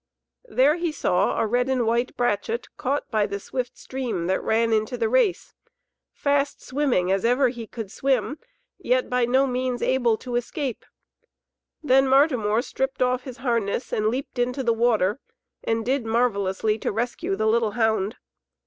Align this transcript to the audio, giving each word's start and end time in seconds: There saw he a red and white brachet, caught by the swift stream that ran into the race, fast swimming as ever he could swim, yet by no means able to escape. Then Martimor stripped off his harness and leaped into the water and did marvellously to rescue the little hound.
There 0.47 0.75
saw 0.91 1.35
he 1.37 1.43
a 1.43 1.45
red 1.45 1.69
and 1.69 1.85
white 1.85 2.17
brachet, 2.17 2.69
caught 2.75 3.11
by 3.11 3.27
the 3.27 3.39
swift 3.39 3.77
stream 3.77 4.25
that 4.25 4.41
ran 4.41 4.73
into 4.73 4.97
the 4.97 5.07
race, 5.07 5.53
fast 6.11 6.59
swimming 6.59 7.11
as 7.11 7.23
ever 7.23 7.49
he 7.49 7.67
could 7.67 7.91
swim, 7.91 8.39
yet 8.79 9.11
by 9.11 9.25
no 9.25 9.45
means 9.45 9.83
able 9.83 10.17
to 10.17 10.37
escape. 10.37 10.85
Then 11.83 12.07
Martimor 12.07 12.63
stripped 12.63 13.03
off 13.03 13.25
his 13.25 13.37
harness 13.45 13.93
and 13.93 14.07
leaped 14.07 14.39
into 14.39 14.63
the 14.63 14.73
water 14.73 15.19
and 15.63 15.85
did 15.85 16.03
marvellously 16.03 16.79
to 16.79 16.91
rescue 16.91 17.35
the 17.35 17.45
little 17.45 17.73
hound. 17.73 18.15